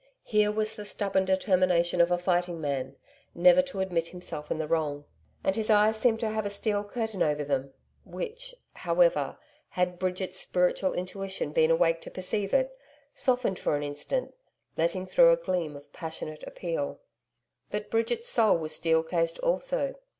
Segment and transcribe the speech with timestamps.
[0.23, 2.95] Here was the stubborn determination of a fighting man,
[3.35, 5.05] never to admit himself in the wrong.
[5.43, 9.37] And his eyes seemed to have a steel curtain over them which, however,
[9.69, 12.75] had Bridget's spiritual intuition been awake to perceive it,
[13.13, 14.33] softened for an instant,
[14.75, 16.99] letting through a gleam of passionate appeal.
[17.69, 19.93] But Bridget's soul was steel cased also.